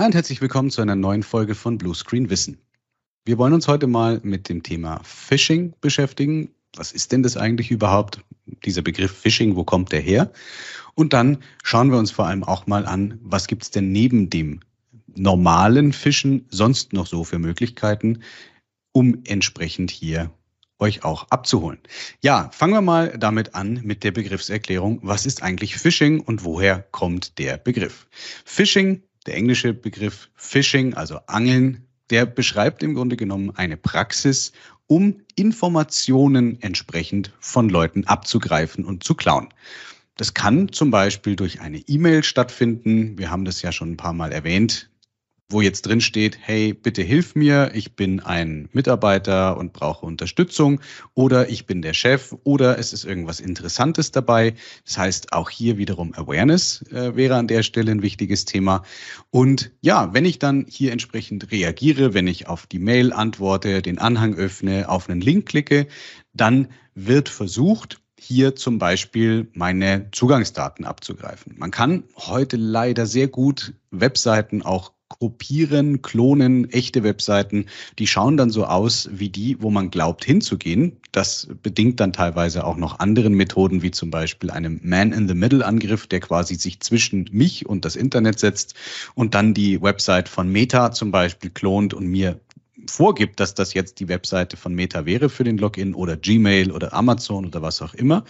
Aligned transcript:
Hi 0.00 0.06
und 0.06 0.14
herzlich 0.14 0.40
willkommen 0.40 0.70
zu 0.70 0.80
einer 0.80 0.96
neuen 0.96 1.22
Folge 1.22 1.54
von 1.54 1.76
Bluescreen 1.76 2.30
Wissen. 2.30 2.56
Wir 3.26 3.36
wollen 3.36 3.52
uns 3.52 3.68
heute 3.68 3.86
mal 3.86 4.18
mit 4.22 4.48
dem 4.48 4.62
Thema 4.62 5.02
Phishing 5.04 5.74
beschäftigen. 5.82 6.54
Was 6.74 6.92
ist 6.92 7.12
denn 7.12 7.22
das 7.22 7.36
eigentlich 7.36 7.70
überhaupt? 7.70 8.24
Dieser 8.64 8.80
Begriff 8.80 9.14
Phishing, 9.14 9.56
wo 9.56 9.64
kommt 9.64 9.92
der 9.92 10.00
her? 10.00 10.32
Und 10.94 11.12
dann 11.12 11.42
schauen 11.62 11.90
wir 11.90 11.98
uns 11.98 12.12
vor 12.12 12.26
allem 12.26 12.44
auch 12.44 12.66
mal 12.66 12.86
an, 12.86 13.18
was 13.20 13.46
gibt 13.46 13.64
es 13.64 13.72
denn 13.72 13.92
neben 13.92 14.30
dem 14.30 14.60
normalen 15.06 15.92
Fischen 15.92 16.46
sonst 16.48 16.94
noch 16.94 17.06
so 17.06 17.22
für 17.22 17.38
Möglichkeiten, 17.38 18.22
um 18.92 19.20
entsprechend 19.26 19.90
hier 19.90 20.30
euch 20.78 21.04
auch 21.04 21.28
abzuholen. 21.28 21.78
Ja, 22.22 22.48
fangen 22.54 22.72
wir 22.72 22.80
mal 22.80 23.18
damit 23.18 23.54
an 23.54 23.82
mit 23.84 24.02
der 24.02 24.12
Begriffserklärung. 24.12 25.00
Was 25.02 25.26
ist 25.26 25.42
eigentlich 25.42 25.76
Phishing 25.76 26.20
und 26.20 26.42
woher 26.42 26.86
kommt 26.90 27.38
der 27.38 27.58
Begriff? 27.58 28.06
Phishing 28.46 29.02
der 29.26 29.36
englische 29.36 29.74
Begriff 29.74 30.30
Fishing, 30.34 30.94
also 30.94 31.18
Angeln, 31.26 31.86
der 32.10 32.26
beschreibt 32.26 32.82
im 32.82 32.94
Grunde 32.94 33.16
genommen 33.16 33.52
eine 33.54 33.76
Praxis, 33.76 34.52
um 34.86 35.20
Informationen 35.36 36.60
entsprechend 36.60 37.32
von 37.38 37.68
Leuten 37.68 38.04
abzugreifen 38.04 38.84
und 38.84 39.04
zu 39.04 39.14
klauen. 39.14 39.48
Das 40.16 40.34
kann 40.34 40.72
zum 40.72 40.90
Beispiel 40.90 41.36
durch 41.36 41.60
eine 41.60 41.78
E-Mail 41.78 42.24
stattfinden. 42.24 43.16
Wir 43.16 43.30
haben 43.30 43.44
das 43.44 43.62
ja 43.62 43.72
schon 43.72 43.92
ein 43.92 43.96
paar 43.96 44.12
Mal 44.12 44.32
erwähnt 44.32 44.89
wo 45.50 45.60
jetzt 45.60 45.82
drin 45.82 46.00
steht, 46.00 46.38
hey, 46.40 46.72
bitte 46.72 47.02
hilf 47.02 47.34
mir, 47.34 47.72
ich 47.74 47.96
bin 47.96 48.20
ein 48.20 48.68
Mitarbeiter 48.72 49.56
und 49.56 49.72
brauche 49.72 50.06
Unterstützung 50.06 50.80
oder 51.14 51.50
ich 51.50 51.66
bin 51.66 51.82
der 51.82 51.92
Chef 51.92 52.34
oder 52.44 52.78
es 52.78 52.92
ist 52.92 53.04
irgendwas 53.04 53.40
Interessantes 53.40 54.12
dabei. 54.12 54.54
Das 54.84 54.96
heißt, 54.96 55.32
auch 55.32 55.50
hier 55.50 55.76
wiederum 55.76 56.14
Awareness 56.14 56.82
äh, 56.92 57.16
wäre 57.16 57.34
an 57.36 57.48
der 57.48 57.64
Stelle 57.64 57.90
ein 57.90 58.02
wichtiges 58.02 58.44
Thema. 58.44 58.84
Und 59.30 59.72
ja, 59.80 60.14
wenn 60.14 60.24
ich 60.24 60.38
dann 60.38 60.66
hier 60.68 60.92
entsprechend 60.92 61.50
reagiere, 61.50 62.14
wenn 62.14 62.28
ich 62.28 62.46
auf 62.48 62.66
die 62.66 62.78
Mail 62.78 63.12
antworte, 63.12 63.82
den 63.82 63.98
Anhang 63.98 64.34
öffne, 64.34 64.88
auf 64.88 65.10
einen 65.10 65.20
Link 65.20 65.46
klicke, 65.46 65.88
dann 66.32 66.68
wird 66.94 67.28
versucht, 67.28 68.00
hier 68.18 68.54
zum 68.54 68.78
Beispiel 68.78 69.48
meine 69.54 70.10
Zugangsdaten 70.12 70.84
abzugreifen. 70.84 71.54
Man 71.56 71.70
kann 71.70 72.04
heute 72.16 72.56
leider 72.56 73.06
sehr 73.06 73.28
gut 73.28 73.72
Webseiten 73.90 74.62
auch 74.62 74.92
kopieren, 75.10 76.00
klonen 76.00 76.70
echte 76.70 77.02
Webseiten. 77.02 77.66
Die 77.98 78.06
schauen 78.06 78.38
dann 78.38 78.48
so 78.48 78.64
aus 78.64 79.10
wie 79.12 79.28
die, 79.28 79.60
wo 79.60 79.70
man 79.70 79.90
glaubt 79.90 80.24
hinzugehen. 80.24 80.96
Das 81.12 81.48
bedingt 81.62 82.00
dann 82.00 82.14
teilweise 82.14 82.64
auch 82.64 82.76
noch 82.76 83.00
anderen 83.00 83.34
Methoden, 83.34 83.82
wie 83.82 83.90
zum 83.90 84.10
Beispiel 84.10 84.50
einem 84.50 84.80
Man-in-the-Middle-Angriff, 84.82 86.06
der 86.06 86.20
quasi 86.20 86.54
sich 86.54 86.80
zwischen 86.80 87.28
mich 87.32 87.66
und 87.66 87.84
das 87.84 87.96
Internet 87.96 88.38
setzt 88.38 88.74
und 89.14 89.34
dann 89.34 89.52
die 89.52 89.82
Website 89.82 90.28
von 90.28 90.50
Meta 90.50 90.92
zum 90.92 91.10
Beispiel 91.10 91.50
klont 91.50 91.92
und 91.92 92.06
mir 92.06 92.40
vorgibt, 92.86 93.40
dass 93.40 93.54
das 93.54 93.74
jetzt 93.74 94.00
die 94.00 94.08
Webseite 94.08 94.56
von 94.56 94.74
Meta 94.74 95.04
wäre 95.04 95.28
für 95.28 95.44
den 95.44 95.58
Login 95.58 95.94
oder 95.94 96.16
Gmail 96.16 96.70
oder 96.70 96.92
Amazon 96.92 97.44
oder 97.46 97.62
was 97.62 97.82
auch 97.82 97.94
immer. 97.94 98.24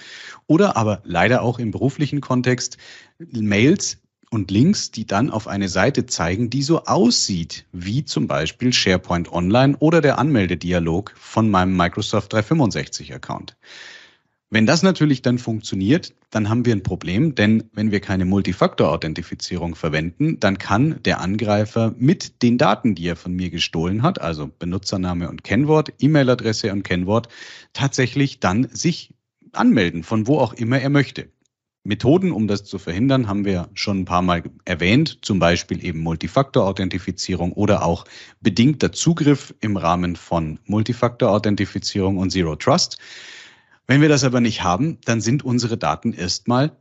Oder 0.47 0.77
aber 0.77 1.03
leider 1.05 1.42
auch 1.42 1.59
im 1.59 1.70
beruflichen 1.70 2.20
Kontext 2.20 2.78
Mails 3.19 3.98
und 4.31 4.50
Links, 4.50 4.91
die 4.91 5.06
dann 5.06 5.31
auf 5.31 5.48
eine 5.48 5.69
Seite 5.69 6.06
zeigen, 6.06 6.50
die 6.50 6.62
so 6.62 6.84
aussieht 6.84 7.67
wie 7.73 8.05
zum 8.05 8.28
Beispiel 8.28 8.72
SharePoint 8.72 9.33
Online 9.33 9.77
oder 9.78 10.00
der 10.00 10.19
Anmeldedialog 10.19 11.12
von 11.17 11.50
meinem 11.50 11.77
Microsoft 11.77 12.33
365 12.33 13.12
Account. 13.12 13.56
Wenn 14.53 14.67
das 14.67 14.83
natürlich 14.83 15.22
dann 15.22 15.39
funktioniert, 15.39 16.12
dann 16.31 16.48
haben 16.48 16.64
wir 16.64 16.75
ein 16.75 16.83
Problem, 16.83 17.37
denn 17.37 17.70
wenn 17.72 17.92
wir 17.92 18.00
keine 18.00 18.25
Multifaktor-Authentifizierung 18.25 19.77
verwenden, 19.77 20.41
dann 20.41 20.59
kann 20.59 21.00
der 21.05 21.20
Angreifer 21.20 21.94
mit 21.97 22.43
den 22.43 22.59
Daten, 22.59 22.97
die 22.97 23.06
er 23.06 23.15
von 23.15 23.33
mir 23.33 23.50
gestohlen 23.50 24.03
hat, 24.03 24.21
also 24.21 24.50
Benutzername 24.59 25.28
und 25.28 25.44
Kennwort, 25.44 25.93
E-Mail-Adresse 26.00 26.72
und 26.72 26.83
Kennwort, 26.83 27.28
tatsächlich 27.72 28.41
dann 28.41 28.69
sich 28.72 29.15
anmelden, 29.53 30.03
von 30.03 30.27
wo 30.27 30.38
auch 30.38 30.53
immer 30.53 30.81
er 30.81 30.91
möchte. 30.91 31.28
Methoden, 31.82 32.30
um 32.32 32.46
das 32.46 32.64
zu 32.64 32.78
verhindern, 32.78 33.26
haben 33.26 33.46
wir 33.46 33.70
schon 33.72 34.00
ein 34.00 34.04
paar 34.04 34.20
Mal 34.20 34.42
erwähnt, 34.66 35.18
zum 35.22 35.38
Beispiel 35.38 35.82
eben 35.82 36.00
Multifaktor-Authentifizierung 36.00 37.52
oder 37.52 37.84
auch 37.84 38.04
bedingter 38.41 38.92
Zugriff 38.92 39.54
im 39.60 39.78
Rahmen 39.78 40.16
von 40.16 40.58
Multifaktor-Authentifizierung 40.66 42.18
und 42.18 42.30
Zero 42.30 42.56
Trust. 42.56 42.98
Wenn 43.86 44.02
wir 44.02 44.10
das 44.10 44.24
aber 44.24 44.41
nicht 44.41 44.62
haben, 44.62 44.98
dann 45.06 45.22
sind 45.22 45.42
unsere 45.42 45.78
Daten 45.78 46.12
erstmal 46.12 46.76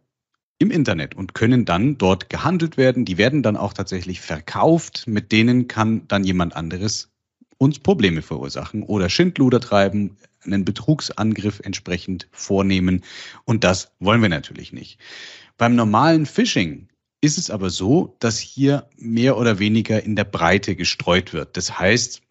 im 0.58 0.70
Internet 0.70 1.16
und 1.16 1.34
können 1.34 1.64
dann 1.64 1.98
dort 1.98 2.30
gehandelt 2.30 2.76
werden. 2.76 3.06
Die 3.06 3.18
werden 3.18 3.42
dann 3.42 3.56
auch 3.56 3.72
tatsächlich 3.72 4.20
verkauft. 4.20 5.06
Mit 5.08 5.32
denen 5.32 5.70
kann 5.70 6.08
dann 6.10 6.26
jemand 6.26 6.58
anderes 6.58 7.10
uns 7.58 7.80
Probleme 7.80 8.22
verursachen 8.22 8.84
oder 8.84 9.10
Schindluder 9.10 9.62
treiben, 9.62 10.18
einen 10.44 10.66
Betrugsangriff 10.66 11.60
entsprechend 11.60 12.28
vornehmen. 12.32 13.04
Und 13.46 13.64
das 13.64 13.92
wollen 14.00 14.22
wir 14.22 14.30
natürlich 14.30 14.74
nicht. 14.74 15.00
Beim 15.58 15.76
normalen 15.76 16.26
Phishing 16.26 16.88
ist 17.22 17.38
es 17.38 17.50
aber 17.50 17.70
so, 17.70 18.16
dass 18.20 18.40
hier 18.40 18.88
mehr 18.98 19.38
oder 19.38 19.60
weniger 19.60 20.02
in 20.04 20.16
der 20.16 20.24
Breite 20.24 20.76
gestreut 20.76 21.34
wird. 21.34 21.58
Das 21.58 21.78
heißt, 21.78 22.22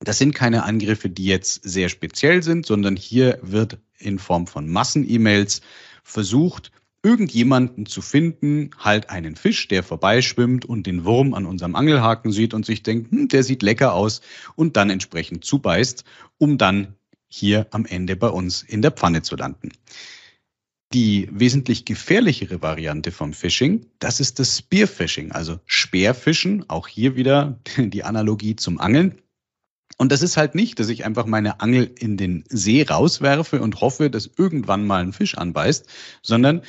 das 0.00 0.18
sind 0.18 0.34
keine 0.34 0.64
Angriffe, 0.64 1.08
die 1.08 1.24
jetzt 1.24 1.62
sehr 1.64 1.88
speziell 1.88 2.42
sind, 2.42 2.66
sondern 2.66 2.96
hier 2.96 3.38
wird 3.42 3.78
in 3.98 4.18
Form 4.18 4.46
von 4.46 4.68
Massen-E-Mails 4.68 5.60
versucht, 6.04 6.72
irgendjemanden 7.02 7.86
zu 7.86 8.02
finden, 8.02 8.70
halt 8.78 9.10
einen 9.10 9.36
Fisch, 9.36 9.68
der 9.68 9.82
vorbeischwimmt 9.82 10.64
und 10.64 10.86
den 10.86 11.04
Wurm 11.04 11.34
an 11.34 11.46
unserem 11.46 11.76
Angelhaken 11.76 12.32
sieht 12.32 12.54
und 12.54 12.66
sich 12.66 12.82
denkt, 12.82 13.12
hm, 13.12 13.28
der 13.28 13.44
sieht 13.44 13.62
lecker 13.62 13.94
aus 13.94 14.20
und 14.56 14.76
dann 14.76 14.90
entsprechend 14.90 15.44
zubeißt, 15.44 16.04
um 16.38 16.58
dann 16.58 16.97
hier 17.28 17.66
am 17.70 17.86
Ende 17.86 18.16
bei 18.16 18.28
uns 18.28 18.62
in 18.62 18.82
der 18.82 18.90
Pfanne 18.90 19.22
zu 19.22 19.36
landen. 19.36 19.70
Die 20.94 21.28
wesentlich 21.30 21.84
gefährlichere 21.84 22.62
Variante 22.62 23.12
vom 23.12 23.34
Phishing, 23.34 23.86
das 23.98 24.20
ist 24.20 24.38
das 24.38 24.56
Spearfishing, 24.58 25.32
also 25.32 25.60
Speerfischen, 25.66 26.68
auch 26.70 26.88
hier 26.88 27.14
wieder 27.14 27.58
die 27.76 28.04
Analogie 28.04 28.56
zum 28.56 28.80
Angeln. 28.80 29.20
Und 29.98 30.12
das 30.12 30.22
ist 30.22 30.36
halt 30.36 30.54
nicht, 30.54 30.78
dass 30.78 30.88
ich 30.88 31.04
einfach 31.04 31.26
meine 31.26 31.60
Angel 31.60 31.90
in 31.98 32.16
den 32.16 32.44
See 32.48 32.82
rauswerfe 32.82 33.60
und 33.60 33.80
hoffe, 33.80 34.10
dass 34.10 34.30
irgendwann 34.36 34.86
mal 34.86 35.02
ein 35.02 35.12
Fisch 35.12 35.36
anbeißt, 35.36 35.86
sondern 36.22 36.62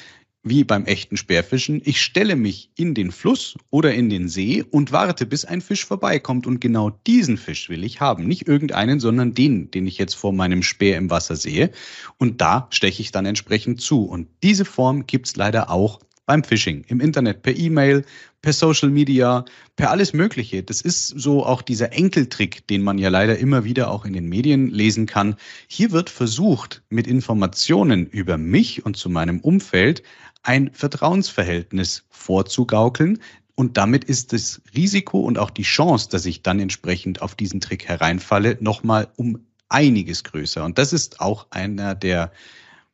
wie 0.44 0.64
beim 0.64 0.86
echten 0.86 1.18
Speerfischen, 1.18 1.82
ich 1.84 2.02
stelle 2.02 2.36
mich 2.36 2.72
in 2.76 2.94
den 2.94 3.12
Fluss 3.12 3.58
oder 3.70 3.94
in 3.94 4.10
den 4.10 4.30
See 4.30 4.64
und 4.64 4.92
warte, 4.92 5.26
bis 5.26 5.44
ein 5.44 5.62
Fisch 5.62 5.86
vorbeikommt. 5.86 6.48
Und 6.48 6.62
genau 6.62 6.90
diesen 6.90 7.38
Fisch 7.38 7.70
will 7.70 7.84
ich 7.84 8.00
haben. 8.00 8.26
Nicht 8.26 8.48
irgendeinen, 8.48 9.00
sondern 9.00 9.34
den, 9.34 9.70
den 9.72 9.86
ich 9.86 9.98
jetzt 9.98 10.14
vor 10.14 10.32
meinem 10.32 10.64
Speer 10.64 10.98
im 10.98 11.10
Wasser 11.10 11.36
sehe. 11.36 11.72
Und 12.18 12.40
da 12.40 12.68
steche 12.70 13.02
ich 13.02 13.12
dann 13.12 13.26
entsprechend 13.26 13.82
zu. 13.82 14.06
Und 14.06 14.28
diese 14.42 14.66
Form 14.66 15.08
gibt's 15.08 15.36
leider 15.36 15.70
auch 15.70 16.00
beim 16.30 16.44
Phishing. 16.44 16.84
Im 16.88 17.00
Internet, 17.00 17.42
per 17.42 17.58
E-Mail, 17.58 18.06
per 18.44 18.54
Social 18.54 18.92
Media, 18.92 19.46
per 19.76 19.90
alles 19.90 20.14
Mögliche. 20.14 20.62
Das 20.62 20.80
ist 20.80 21.08
so 21.08 21.44
auch 21.44 21.64
dieser 21.64 21.92
Enkeltrick, 21.92 22.68
den 22.68 22.84
man 22.84 23.00
ja 23.00 23.10
leider 23.10 23.40
immer 23.40 23.64
wieder 23.64 23.90
auch 23.90 24.06
in 24.06 24.14
den 24.14 24.30
Medien 24.30 24.70
lesen 24.70 25.08
kann. 25.08 25.38
Hier 25.68 25.92
wird 25.92 26.12
versucht, 26.12 26.84
mit 26.92 27.08
Informationen 27.08 28.06
über 28.06 28.38
mich 28.38 28.86
und 28.86 28.96
zu 28.96 29.10
meinem 29.10 29.40
Umfeld 29.40 30.04
ein 30.44 30.70
Vertrauensverhältnis 30.72 32.06
vorzugaukeln. 32.12 33.18
Und 33.56 33.78
damit 33.78 34.04
ist 34.04 34.32
das 34.32 34.62
Risiko 34.76 35.22
und 35.22 35.40
auch 35.40 35.50
die 35.50 35.64
Chance, 35.64 36.10
dass 36.12 36.28
ich 36.28 36.44
dann 36.44 36.60
entsprechend 36.60 37.24
auf 37.24 37.34
diesen 37.34 37.60
Trick 37.60 37.88
hereinfalle, 37.88 38.56
nochmal 38.60 39.08
um 39.16 39.48
einiges 39.68 40.24
größer. 40.24 40.64
Und 40.64 40.78
das 40.78 40.94
ist 40.94 41.22
auch 41.22 41.48
einer 41.50 41.96
der 41.96 42.32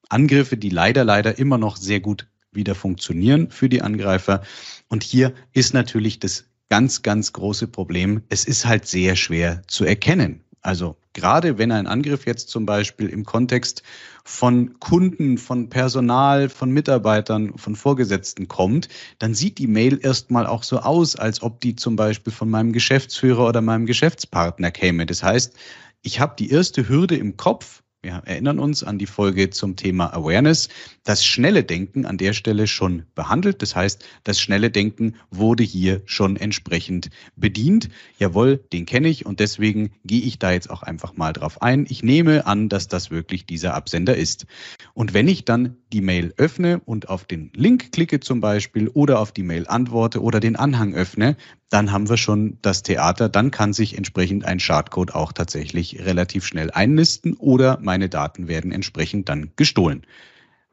Angriffe, 0.08 0.56
die 0.56 0.70
leider, 0.70 1.04
leider 1.04 1.38
immer 1.38 1.58
noch 1.58 1.76
sehr 1.76 2.00
gut 2.00 2.28
wieder 2.56 2.76
funktionieren 2.76 3.50
für 3.52 3.70
die 3.70 3.82
Angreifer. 3.82 4.42
Und 4.88 5.04
hier 5.04 5.34
ist 5.54 5.74
natürlich 5.74 6.20
das 6.20 6.46
ganz, 6.70 7.02
ganz 7.02 7.34
große 7.34 7.68
Problem. 7.68 8.24
Es 8.30 8.46
ist 8.46 8.66
halt 8.66 8.88
sehr 8.88 9.16
schwer 9.16 9.62
zu 9.68 9.86
erkennen. 9.86 10.42
Also 10.66 10.98
gerade 11.14 11.60
wenn 11.60 11.72
ein 11.72 11.86
Angriff 11.86 12.26
jetzt 12.26 12.50
zum 12.50 12.66
Beispiel 12.66 13.08
im 13.10 13.24
Kontext 13.24 13.84
von 14.24 14.80
Kunden, 14.80 15.38
von 15.38 15.70
Personal, 15.70 16.50
von 16.50 16.72
Mitarbeitern, 16.72 17.56
von 17.56 17.76
Vorgesetzten 17.76 18.48
kommt, 18.48 18.90
dann 19.20 19.36
sieht 19.36 19.60
die 19.60 19.68
Mail 19.68 20.00
erstmal 20.02 20.48
auch 20.48 20.64
so 20.64 20.80
aus, 20.80 21.16
als 21.16 21.44
ob 21.44 21.62
die 21.62 21.76
zum 21.76 21.96
Beispiel 21.96 22.34
von 22.34 22.50
meinem 22.50 22.74
Geschäftsführer 22.74 23.48
oder 23.48 23.62
meinem 23.62 23.86
Geschäftspartner 23.86 24.72
käme. 24.72 25.06
Das 25.06 25.22
heißt, 25.22 25.54
ich 26.02 26.20
habe 26.20 26.34
die 26.40 26.50
erste 26.50 26.90
Hürde 26.90 27.16
im 27.16 27.38
Kopf, 27.38 27.84
wir 28.06 28.22
erinnern 28.26 28.60
uns 28.60 28.84
an 28.84 29.00
die 29.00 29.08
Folge 29.08 29.50
zum 29.50 29.76
Thema 29.76 30.14
Awareness. 30.14 30.70
Das 31.04 31.26
schnelle 31.26 31.64
Denken 31.64 32.06
an 32.06 32.18
der 32.18 32.34
Stelle 32.34 32.68
schon 32.68 33.04
behandelt. 33.16 33.64
Das 33.64 33.76
heißt, 33.76 34.06
das 34.24 34.40
schnelle 34.40 34.70
Denken 34.70 35.16
wurde 35.32 35.64
hier 35.64 36.04
schon 36.06 36.38
entsprechend 36.38 37.10
bedient. 37.36 37.90
Jawohl, 38.20 38.58
den 38.58 38.86
kenne 38.86 39.08
ich 39.08 39.26
und 39.26 39.40
deswegen 39.40 39.92
gehe 40.04 40.22
ich 40.22 40.38
da 40.38 40.52
jetzt 40.52 40.70
auch 40.70 40.84
einfach 40.84 41.18
mal 41.18 41.34
drauf 41.34 41.64
ein. 41.64 41.88
Ich 41.90 42.04
nehme 42.04 42.46
an, 42.46 42.70
dass 42.70 42.88
das 42.88 43.10
wirklich 43.10 43.48
dieser 43.48 43.74
Absender 43.74 44.16
ist. 44.16 44.46
Und 44.94 45.16
wenn 45.16 45.28
ich 45.28 45.44
dann 45.44 45.76
die 45.92 46.02
Mail 46.02 46.32
öffne 46.38 46.82
und 46.86 47.10
auf 47.10 47.26
den 47.26 47.50
Link 47.56 47.92
klicke 47.92 48.20
zum 48.20 48.40
Beispiel 48.40 48.88
oder 48.90 49.20
auf 49.20 49.32
die 49.32 49.44
Mail 49.44 49.66
antworte 49.68 50.22
oder 50.22 50.40
den 50.40 50.56
Anhang 50.56 50.94
öffne, 50.94 51.38
dann 51.70 51.92
haben 51.92 52.10
wir 52.10 52.18
schon 52.18 52.58
das 52.62 52.84
Theater. 52.84 53.28
Dann 53.28 53.52
kann 53.52 53.74
sich 53.74 53.98
entsprechend 53.98 54.46
ein 54.46 54.60
Schadcode 54.60 55.16
auch 55.16 55.34
tatsächlich 55.34 56.06
relativ 56.06 56.46
schnell 56.46 56.72
einnisten 56.72 57.34
oder 57.34 57.80
meine 57.82 58.10
Daten 58.10 58.48
werden 58.48 58.72
entsprechend 58.72 59.30
dann 59.30 59.52
gestohlen. 59.56 60.06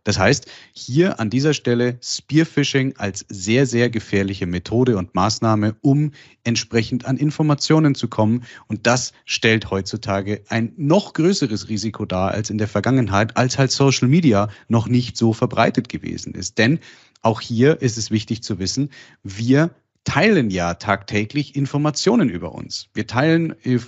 Das 0.05 0.19
heißt, 0.19 0.51
hier 0.73 1.21
an 1.21 1.31
dieser 1.31 1.55
Stelle 1.55 1.99
Spearfishing 2.03 2.97
als 2.97 3.25
sehr, 3.29 3.67
sehr 3.67 3.89
gefährliche 3.89 4.47
Methode 4.47 4.97
und 4.97 5.15
Maßnahme, 5.15 5.77
um 5.81 6.11
entsprechend 6.43 7.05
an 7.05 7.17
Informationen 7.17 7.95
zu 7.95 8.09
kommen. 8.09 8.45
Und 8.67 8.89
das 8.89 9.13
stellt 9.25 9.71
heutzutage 9.71 10.43
ein 10.49 10.73
noch 10.77 11.13
größeres 11.13 11.69
Risiko 11.69 12.05
dar 12.05 12.33
als 12.33 12.51
in 12.51 12.59
der 12.59 12.67
Vergangenheit, 12.67 13.37
als 13.37 13.59
halt 13.59 13.71
Social 13.71 14.09
Media 14.09 14.49
noch 14.67 14.89
nicht 14.89 15.17
so 15.17 15.33
verbreitet 15.33 15.89
gewesen 15.89 16.35
ist. 16.35 16.59
Denn 16.59 16.81
auch 17.21 17.41
hier 17.41 17.81
ist 17.81 17.97
es 17.97 18.11
wichtig 18.11 18.43
zu 18.43 18.59
wissen, 18.59 18.91
wir 19.23 19.71
teilen 20.05 20.51
ja 20.51 20.75
tagtäglich 20.75 21.55
Informationen 21.57 22.29
über 22.29 22.53
uns. 22.53 22.89
Wir 22.95 23.07
teilen 23.07 23.55
äh, 23.65 23.79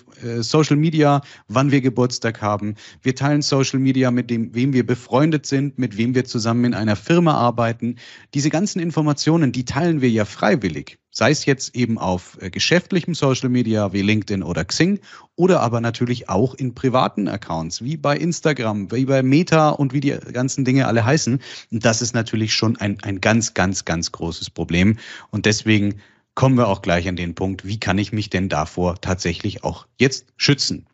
Social 0.42 0.76
Media, 0.76 1.22
wann 1.48 1.70
wir 1.70 1.80
Geburtstag 1.80 2.40
haben. 2.40 2.76
Wir 3.02 3.14
teilen 3.14 3.42
Social 3.42 3.80
Media, 3.80 4.10
mit 4.10 4.30
dem, 4.30 4.54
wem 4.54 4.72
wir 4.72 4.86
befreundet 4.86 5.46
sind, 5.46 5.78
mit 5.78 5.96
wem 5.96 6.14
wir 6.14 6.24
zusammen 6.24 6.66
in 6.66 6.74
einer 6.74 6.96
Firma 6.96 7.34
arbeiten. 7.34 7.96
Diese 8.32 8.50
ganzen 8.50 8.80
Informationen, 8.80 9.52
die 9.52 9.64
teilen 9.64 10.00
wir 10.00 10.10
ja 10.10 10.24
freiwillig. 10.24 10.98
Sei 11.16 11.30
es 11.30 11.46
jetzt 11.46 11.76
eben 11.76 11.96
auf 11.96 12.36
äh, 12.40 12.50
geschäftlichem 12.50 13.14
Social 13.14 13.48
Media 13.48 13.92
wie 13.92 14.02
LinkedIn 14.02 14.42
oder 14.42 14.64
Xing 14.64 14.98
oder 15.36 15.60
aber 15.60 15.80
natürlich 15.80 16.28
auch 16.28 16.54
in 16.54 16.74
privaten 16.74 17.28
Accounts 17.28 17.84
wie 17.84 17.96
bei 17.96 18.16
Instagram, 18.16 18.90
wie 18.90 19.04
bei 19.04 19.22
Meta 19.22 19.68
und 19.68 19.92
wie 19.92 20.00
die 20.00 20.10
ganzen 20.10 20.64
Dinge 20.64 20.88
alle 20.88 21.04
heißen. 21.04 21.40
Und 21.70 21.84
das 21.84 22.02
ist 22.02 22.14
natürlich 22.14 22.52
schon 22.52 22.76
ein, 22.78 22.98
ein 23.04 23.20
ganz, 23.20 23.54
ganz, 23.54 23.84
ganz 23.84 24.10
großes 24.10 24.50
Problem. 24.50 24.98
Und 25.30 25.46
deswegen 25.46 26.00
kommen 26.34 26.56
wir 26.56 26.66
auch 26.66 26.82
gleich 26.82 27.06
an 27.06 27.14
den 27.14 27.36
Punkt, 27.36 27.64
wie 27.64 27.78
kann 27.78 27.98
ich 27.98 28.12
mich 28.12 28.28
denn 28.28 28.48
davor 28.48 29.00
tatsächlich 29.00 29.62
auch 29.62 29.86
jetzt 30.00 30.26
schützen? 30.36 30.84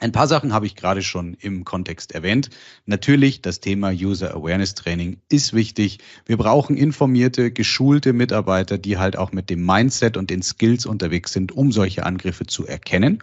Ein 0.00 0.12
paar 0.12 0.26
Sachen 0.26 0.54
habe 0.54 0.64
ich 0.64 0.76
gerade 0.76 1.02
schon 1.02 1.34
im 1.34 1.64
Kontext 1.64 2.12
erwähnt. 2.12 2.48
Natürlich, 2.86 3.42
das 3.42 3.60
Thema 3.60 3.90
User 3.90 4.34
Awareness 4.34 4.74
Training 4.74 5.18
ist 5.28 5.52
wichtig. 5.52 5.98
Wir 6.24 6.38
brauchen 6.38 6.74
informierte, 6.74 7.50
geschulte 7.50 8.14
Mitarbeiter, 8.14 8.78
die 8.78 8.96
halt 8.96 9.18
auch 9.18 9.32
mit 9.32 9.50
dem 9.50 9.64
Mindset 9.64 10.16
und 10.16 10.30
den 10.30 10.42
Skills 10.42 10.86
unterwegs 10.86 11.34
sind, 11.34 11.52
um 11.52 11.70
solche 11.70 12.06
Angriffe 12.06 12.46
zu 12.46 12.66
erkennen. 12.66 13.22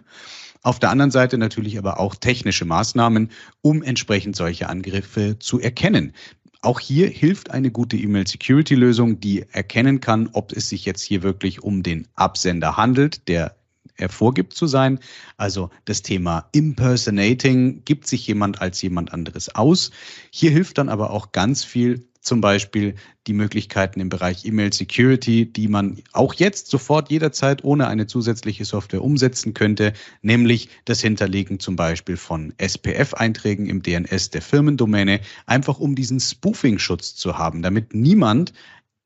Auf 0.62 0.78
der 0.78 0.90
anderen 0.90 1.10
Seite 1.10 1.36
natürlich 1.36 1.78
aber 1.78 1.98
auch 1.98 2.14
technische 2.14 2.64
Maßnahmen, 2.64 3.32
um 3.60 3.82
entsprechend 3.82 4.36
solche 4.36 4.68
Angriffe 4.68 5.36
zu 5.40 5.58
erkennen. 5.58 6.12
Auch 6.60 6.78
hier 6.78 7.08
hilft 7.08 7.50
eine 7.50 7.72
gute 7.72 7.96
E-Mail-Security-Lösung, 7.96 9.18
die 9.18 9.44
erkennen 9.50 10.00
kann, 10.00 10.28
ob 10.32 10.52
es 10.52 10.68
sich 10.68 10.84
jetzt 10.84 11.02
hier 11.02 11.22
wirklich 11.24 11.62
um 11.62 11.82
den 11.82 12.06
Absender 12.14 12.76
handelt, 12.76 13.26
der 13.28 13.57
er 13.98 14.08
vorgibt 14.08 14.54
zu 14.54 14.66
sein. 14.66 14.98
Also 15.36 15.70
das 15.84 16.02
Thema 16.02 16.48
Impersonating, 16.52 17.82
gibt 17.84 18.06
sich 18.06 18.26
jemand 18.26 18.62
als 18.62 18.80
jemand 18.80 19.12
anderes 19.12 19.54
aus. 19.54 19.90
Hier 20.30 20.50
hilft 20.50 20.78
dann 20.78 20.88
aber 20.88 21.10
auch 21.10 21.32
ganz 21.32 21.64
viel 21.64 22.08
zum 22.20 22.40
Beispiel 22.40 22.94
die 23.26 23.32
Möglichkeiten 23.32 24.00
im 24.00 24.08
Bereich 24.08 24.44
E-Mail 24.44 24.72
Security, 24.72 25.50
die 25.50 25.68
man 25.68 26.02
auch 26.12 26.34
jetzt 26.34 26.68
sofort 26.68 27.10
jederzeit 27.10 27.64
ohne 27.64 27.86
eine 27.86 28.06
zusätzliche 28.06 28.64
Software 28.64 29.02
umsetzen 29.02 29.54
könnte, 29.54 29.92
nämlich 30.20 30.68
das 30.84 31.00
Hinterlegen 31.00 31.58
zum 31.58 31.76
Beispiel 31.76 32.16
von 32.16 32.52
SPF-Einträgen 32.58 33.66
im 33.66 33.82
DNS 33.82 34.30
der 34.30 34.42
Firmendomäne, 34.42 35.20
einfach 35.46 35.78
um 35.78 35.94
diesen 35.94 36.20
Spoofing-Schutz 36.20 37.14
zu 37.14 37.38
haben, 37.38 37.62
damit 37.62 37.94
niemand 37.94 38.52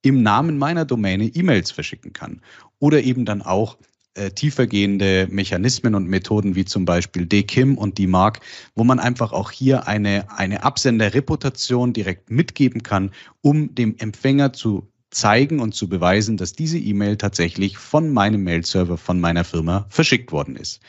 im 0.03 0.23
Namen 0.23 0.59
meiner 0.59 0.85
Domäne 0.85 1.27
E-Mails 1.27 1.71
verschicken 1.71 2.12
kann. 2.12 2.41
Oder 2.81 3.05
eben 3.05 3.25
dann 3.25 3.43
auch 3.43 3.79
äh, 4.14 4.31
tiefergehende 4.31 5.26
Mechanismen 5.31 5.94
und 5.94 6.09
Methoden 6.09 6.55
wie 6.55 6.64
zum 6.64 6.85
Beispiel 6.85 7.26
DKIM 7.26 7.79
und 7.79 7.99
DMARC, 7.99 8.41
wo 8.75 8.85
man 8.85 9.00
einfach 9.00 9.32
auch 9.32 9.50
hier 9.50 9.87
eine, 9.87 10.26
eine 10.37 10.64
Absenderreputation 10.64 11.93
direkt 11.93 12.31
mitgeben 12.31 12.82
kann, 12.82 13.11
um 13.41 13.75
dem 13.75 13.97
Empfänger 13.99 14.53
zu 14.53 14.88
zeigen 15.11 15.61
und 15.61 15.75
zu 15.75 15.88
beweisen, 15.88 16.37
dass 16.37 16.53
diese 16.53 16.79
E-Mail 16.79 17.17
tatsächlich 17.17 17.79
von 17.79 18.12
meinem 18.12 18.43
Mail-Server, 18.44 18.97
von 18.97 19.20
meiner 19.20 19.44
Firma 19.44 19.87
verschickt 19.88 20.32
worden 20.32 20.56
ist. 20.56 20.81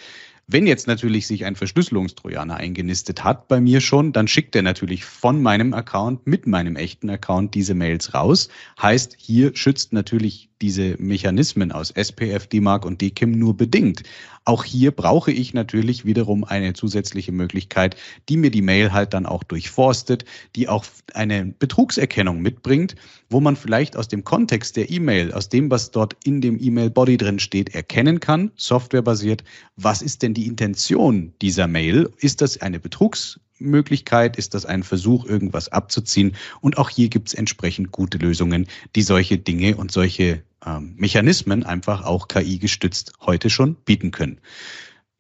Wenn 0.45 0.67
jetzt 0.67 0.87
natürlich 0.87 1.25
sich 1.25 1.45
ein 1.45 1.55
Verschlüsselungstrojaner 1.55 2.57
eingenistet 2.57 3.23
hat 3.23 3.47
bei 3.47 3.61
mir 3.61 3.79
schon, 3.79 4.11
dann 4.11 4.27
schickt 4.27 4.55
er 4.57 4.61
natürlich 4.61 5.05
von 5.05 5.41
meinem 5.41 5.73
Account 5.73 6.27
mit 6.27 6.47
meinem 6.47 6.75
echten 6.75 7.09
Account 7.09 7.55
diese 7.55 7.73
Mails 7.73 8.13
raus. 8.13 8.49
Heißt, 8.81 9.15
hier 9.17 9.55
schützt 9.55 9.93
natürlich 9.93 10.49
diese 10.61 10.97
Mechanismen 10.99 11.71
aus 11.71 11.91
SPF, 11.91 12.47
DMARC 12.47 12.85
und 12.85 12.99
DKIM 13.01 13.31
nur 13.31 13.55
bedingt. 13.55 14.03
Auch 14.45 14.63
hier 14.63 14.91
brauche 14.91 15.31
ich 15.31 15.53
natürlich 15.53 16.05
wiederum 16.05 16.43
eine 16.43 16.73
zusätzliche 16.73 17.31
Möglichkeit, 17.31 17.95
die 18.27 18.37
mir 18.37 18.51
die 18.51 18.61
Mail 18.61 18.91
halt 18.91 19.13
dann 19.13 19.25
auch 19.25 19.43
durchforstet, 19.43 20.25
die 20.55 20.67
auch 20.67 20.85
eine 21.13 21.45
Betrugserkennung 21.45 22.41
mitbringt, 22.41 22.95
wo 23.29 23.39
man 23.39 23.55
vielleicht 23.55 23.95
aus 23.95 24.09
dem 24.09 24.23
Kontext 24.23 24.75
der 24.75 24.89
E-Mail, 24.89 25.33
aus 25.33 25.49
dem, 25.49 25.71
was 25.71 25.91
dort 25.91 26.17
in 26.25 26.41
dem 26.41 26.59
E-Mail-Body 26.61 27.17
drin 27.17 27.39
steht, 27.39 27.73
erkennen 27.73 28.19
kann, 28.19 28.51
softwarebasiert, 28.55 29.43
was 29.77 30.01
ist 30.01 30.21
denn 30.21 30.33
die 30.33 30.47
Intention 30.47 31.33
dieser 31.41 31.67
Mail? 31.67 32.09
Ist 32.17 32.41
das 32.41 32.61
eine 32.61 32.79
Betrugs 32.79 33.39
Möglichkeit? 33.69 34.38
Ist 34.38 34.54
das 34.54 34.65
ein 34.65 34.83
Versuch, 34.83 35.25
irgendwas 35.25 35.69
abzuziehen? 35.69 36.36
Und 36.62 36.77
auch 36.77 36.89
hier 36.89 37.10
gibt 37.10 37.30
es 37.30 37.33
entsprechend 37.33 37.92
gute 37.92 38.18
Lösungen, 38.18 38.68
die 38.95 39.01
solche 39.01 39.38
Dinge 39.38 39.75
und 39.75 39.92
solche 39.92 40.44
ähm, 40.65 40.94
Mechanismen 40.98 41.63
einfach 41.63 42.06
auch 42.06 42.27
KI 42.27 42.60
gestützt 42.60 43.13
heute 43.21 43.50
schon 43.50 43.75
bieten 43.75 44.12
können. 44.12 44.39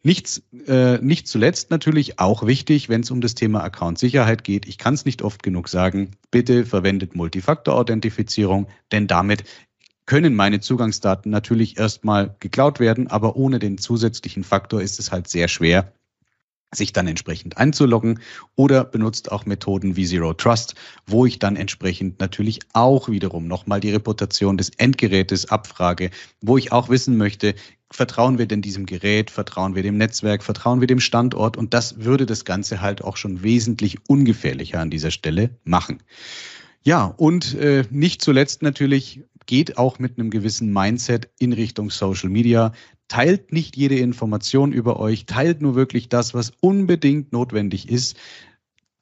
Nichts, 0.05 0.43
äh, 0.67 0.97
nicht 0.97 1.29
zuletzt 1.29 1.71
natürlich 1.71 2.19
auch 2.19 2.45
wichtig, 2.45 2.89
wenn 2.89 3.01
es 3.01 3.11
um 3.11 3.21
das 3.21 3.35
Thema 3.35 3.63
Account-Sicherheit 3.63 4.43
geht. 4.43 4.67
Ich 4.67 4.77
kann 4.77 4.93
es 4.93 5.05
nicht 5.05 5.21
oft 5.21 5.41
genug 5.43 5.69
sagen. 5.69 6.11
Bitte 6.29 6.65
verwendet 6.65 7.15
Multifaktor-Authentifizierung, 7.15 8.67
denn 8.91 9.07
damit 9.07 9.45
können 10.05 10.35
meine 10.35 10.59
Zugangsdaten 10.59 11.31
natürlich 11.31 11.77
erstmal 11.77 12.35
geklaut 12.41 12.81
werden, 12.81 13.07
aber 13.07 13.37
ohne 13.37 13.59
den 13.59 13.77
zusätzlichen 13.77 14.43
Faktor 14.43 14.81
ist 14.81 14.99
es 14.99 15.13
halt 15.13 15.29
sehr 15.29 15.47
schwer, 15.47 15.93
sich 16.75 16.93
dann 16.93 17.07
entsprechend 17.07 17.57
einzuloggen 17.57 18.19
oder 18.55 18.83
benutzt 18.83 19.31
auch 19.31 19.45
Methoden 19.45 19.95
wie 19.95 20.05
Zero 20.05 20.33
Trust, 20.33 20.75
wo 21.05 21.25
ich 21.25 21.39
dann 21.39 21.55
entsprechend 21.55 22.19
natürlich 22.19 22.59
auch 22.73 23.09
wiederum 23.09 23.47
nochmal 23.47 23.79
die 23.79 23.91
Reputation 23.91 24.57
des 24.57 24.69
Endgerätes 24.77 25.49
abfrage, 25.49 26.09
wo 26.41 26.57
ich 26.57 26.71
auch 26.71 26.89
wissen 26.89 27.17
möchte, 27.17 27.55
vertrauen 27.91 28.37
wir 28.39 28.47
denn 28.47 28.61
diesem 28.61 28.85
Gerät, 28.85 29.29
vertrauen 29.29 29.75
wir 29.75 29.83
dem 29.83 29.97
Netzwerk, 29.97 30.43
vertrauen 30.43 30.79
wir 30.79 30.87
dem 30.87 30.99
Standort 30.99 31.57
und 31.57 31.73
das 31.73 32.03
würde 32.03 32.25
das 32.25 32.45
Ganze 32.45 32.81
halt 32.81 33.03
auch 33.03 33.17
schon 33.17 33.43
wesentlich 33.43 33.97
ungefährlicher 34.07 34.79
an 34.79 34.89
dieser 34.89 35.11
Stelle 35.11 35.51
machen. 35.63 36.01
Ja, 36.83 37.05
und 37.05 37.55
äh, 37.55 37.85
nicht 37.91 38.21
zuletzt 38.21 38.61
natürlich 38.61 39.23
geht 39.45 39.77
auch 39.77 39.99
mit 39.99 40.17
einem 40.17 40.29
gewissen 40.29 40.71
Mindset 40.71 41.29
in 41.39 41.53
Richtung 41.53 41.89
Social 41.89 42.29
Media 42.29 42.71
teilt 43.07 43.51
nicht 43.51 43.75
jede 43.75 43.97
Information 43.97 44.71
über 44.71 44.99
euch, 44.99 45.25
teilt 45.25 45.61
nur 45.61 45.75
wirklich 45.75 46.09
das, 46.09 46.33
was 46.33 46.51
unbedingt 46.61 47.31
notwendig 47.31 47.89
ist. 47.89 48.17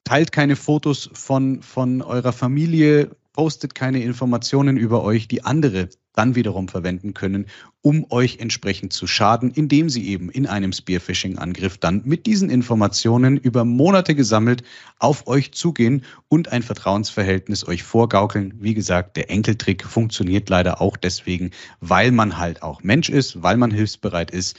Teilt 0.04 0.32
keine 0.32 0.56
Fotos 0.56 1.10
von, 1.12 1.62
von 1.62 2.02
eurer 2.02 2.32
Familie, 2.32 3.10
postet 3.32 3.74
keine 3.74 4.02
Informationen 4.02 4.76
über 4.76 5.02
euch, 5.02 5.28
die 5.28 5.44
andere 5.44 5.88
dann 6.12 6.34
wiederum 6.34 6.68
verwenden 6.68 7.14
können, 7.14 7.46
um 7.80 8.06
euch 8.10 8.38
entsprechend 8.38 8.92
zu 8.92 9.06
schaden, 9.06 9.50
indem 9.50 9.88
sie 9.88 10.06
eben 10.06 10.30
in 10.30 10.46
einem 10.46 10.72
Spearphishing-Angriff 10.72 11.78
dann 11.78 12.02
mit 12.04 12.26
diesen 12.26 12.50
Informationen 12.50 13.38
über 13.38 13.64
Monate 13.64 14.14
gesammelt 14.14 14.62
auf 14.98 15.26
euch 15.26 15.52
zugehen 15.52 16.04
und 16.28 16.52
ein 16.52 16.62
Vertrauensverhältnis 16.62 17.66
euch 17.66 17.82
vorgaukeln. 17.82 18.54
Wie 18.60 18.74
gesagt, 18.74 19.16
der 19.16 19.30
Enkeltrick 19.30 19.84
funktioniert 19.84 20.50
leider 20.50 20.80
auch 20.80 20.96
deswegen, 20.96 21.50
weil 21.80 22.12
man 22.12 22.38
halt 22.38 22.62
auch 22.62 22.82
Mensch 22.82 23.08
ist, 23.08 23.42
weil 23.42 23.56
man 23.56 23.70
hilfsbereit 23.70 24.30
ist. 24.30 24.58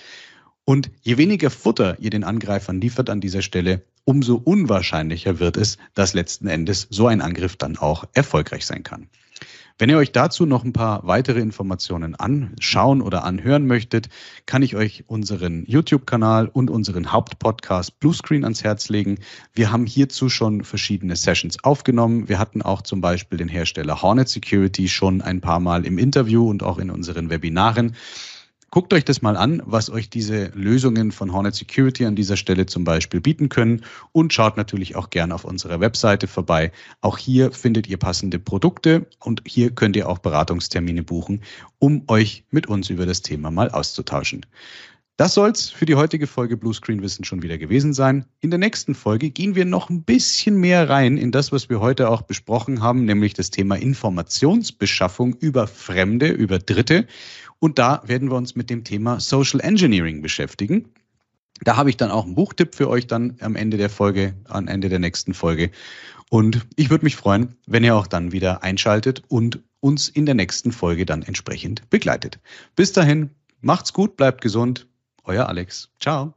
Und 0.65 0.89
je 1.01 1.17
weniger 1.17 1.49
Futter 1.49 1.97
ihr 1.99 2.09
den 2.09 2.23
Angreifern 2.23 2.81
liefert 2.81 3.09
an 3.09 3.21
dieser 3.21 3.41
Stelle, 3.41 3.83
umso 4.05 4.35
unwahrscheinlicher 4.35 5.39
wird 5.39 5.57
es, 5.57 5.77
dass 5.93 6.13
letzten 6.13 6.47
Endes 6.47 6.87
so 6.89 7.07
ein 7.07 7.21
Angriff 7.21 7.55
dann 7.55 7.77
auch 7.77 8.05
erfolgreich 8.13 8.65
sein 8.65 8.83
kann. 8.83 9.09
Wenn 9.79 9.89
ihr 9.89 9.97
euch 9.97 10.11
dazu 10.11 10.45
noch 10.45 10.63
ein 10.63 10.71
paar 10.71 11.05
weitere 11.07 11.39
Informationen 11.39 12.13
anschauen 12.13 13.01
oder 13.01 13.23
anhören 13.23 13.65
möchtet, 13.65 14.07
kann 14.45 14.61
ich 14.61 14.75
euch 14.75 15.05
unseren 15.07 15.65
YouTube-Kanal 15.65 16.47
und 16.47 16.69
unseren 16.69 17.11
Hauptpodcast 17.11 17.99
Bluescreen 17.99 18.43
ans 18.43 18.63
Herz 18.63 18.89
legen. 18.89 19.17
Wir 19.53 19.71
haben 19.71 19.87
hierzu 19.87 20.29
schon 20.29 20.63
verschiedene 20.63 21.15
Sessions 21.15 21.63
aufgenommen. 21.63 22.29
Wir 22.29 22.37
hatten 22.37 22.61
auch 22.61 22.83
zum 22.83 23.01
Beispiel 23.01 23.39
den 23.39 23.47
Hersteller 23.47 24.03
Hornet 24.03 24.29
Security 24.29 24.87
schon 24.87 25.23
ein 25.23 25.41
paar 25.41 25.59
Mal 25.59 25.87
im 25.87 25.97
Interview 25.97 26.47
und 26.47 26.61
auch 26.61 26.77
in 26.77 26.91
unseren 26.91 27.31
Webinaren. 27.31 27.95
Guckt 28.73 28.91
euch 28.91 29.05
das 29.05 29.21
mal 29.21 29.37
an, 29.37 29.61
was 29.67 29.91
euch 29.91 30.09
diese 30.09 30.45
Lösungen 30.55 31.11
von 31.11 31.31
Hornet 31.31 31.53
Security 31.53 32.07
an 32.07 32.15
dieser 32.15 32.37
Stelle 32.37 32.65
zum 32.65 32.83
Beispiel 32.83 33.21
bieten 33.21 33.47
können 33.47 33.85
und 34.13 34.33
schaut 34.33 34.57
natürlich 34.57 34.95
auch 34.95 35.11
gern 35.11 35.31
auf 35.31 35.45
unserer 35.45 35.79
Webseite 35.79 36.25
vorbei. 36.25 36.71
Auch 36.99 37.19
hier 37.19 37.51
findet 37.51 37.85
ihr 37.85 37.97
passende 37.97 38.39
Produkte 38.39 39.05
und 39.19 39.43
hier 39.45 39.69
könnt 39.69 39.95
ihr 39.95 40.09
auch 40.09 40.17
Beratungstermine 40.17 41.03
buchen, 41.03 41.43
um 41.77 42.05
euch 42.07 42.45
mit 42.49 42.65
uns 42.65 42.89
über 42.89 43.05
das 43.05 43.21
Thema 43.21 43.51
mal 43.51 43.69
auszutauschen. 43.69 44.43
Das 45.15 45.35
soll's 45.35 45.69
für 45.69 45.85
die 45.85 45.93
heutige 45.93 46.25
Folge 46.25 46.57
Bluescreen 46.57 47.03
Wissen 47.03 47.23
schon 47.23 47.43
wieder 47.43 47.59
gewesen 47.59 47.93
sein. 47.93 48.25
In 48.39 48.49
der 48.49 48.57
nächsten 48.57 48.95
Folge 48.95 49.29
gehen 49.29 49.53
wir 49.53 49.63
noch 49.63 49.91
ein 49.91 50.01
bisschen 50.01 50.57
mehr 50.57 50.89
rein 50.89 51.17
in 51.17 51.31
das, 51.31 51.51
was 51.51 51.69
wir 51.69 51.79
heute 51.79 52.09
auch 52.09 52.23
besprochen 52.23 52.81
haben, 52.81 53.05
nämlich 53.05 53.35
das 53.35 53.51
Thema 53.51 53.75
Informationsbeschaffung 53.75 55.35
über 55.35 55.67
Fremde, 55.67 56.29
über 56.29 56.57
Dritte. 56.57 57.05
Und 57.59 57.77
da 57.77 58.01
werden 58.07 58.31
wir 58.31 58.37
uns 58.37 58.55
mit 58.55 58.71
dem 58.71 58.83
Thema 58.83 59.19
Social 59.19 59.59
Engineering 59.59 60.23
beschäftigen. 60.23 60.89
Da 61.61 61.77
habe 61.77 61.91
ich 61.91 61.97
dann 61.97 62.09
auch 62.09 62.25
einen 62.25 62.33
Buchtipp 62.33 62.73
für 62.73 62.89
euch 62.89 63.05
dann 63.05 63.37
am 63.39 63.55
Ende 63.55 63.77
der 63.77 63.91
Folge, 63.91 64.33
am 64.45 64.67
Ende 64.67 64.89
der 64.89 64.97
nächsten 64.97 65.35
Folge. 65.35 65.69
Und 66.31 66.65
ich 66.75 66.89
würde 66.89 67.05
mich 67.05 67.17
freuen, 67.17 67.55
wenn 67.67 67.83
ihr 67.83 67.95
auch 67.95 68.07
dann 68.07 68.31
wieder 68.31 68.63
einschaltet 68.63 69.21
und 69.27 69.59
uns 69.79 70.09
in 70.09 70.25
der 70.25 70.33
nächsten 70.33 70.71
Folge 70.71 71.05
dann 71.05 71.21
entsprechend 71.21 71.87
begleitet. 71.91 72.39
Bis 72.75 72.93
dahin, 72.93 73.29
macht's 73.61 73.93
gut, 73.93 74.17
bleibt 74.17 74.41
gesund. 74.41 74.87
Euer 75.25 75.47
Alex. 75.47 75.89
Ciao. 75.99 76.33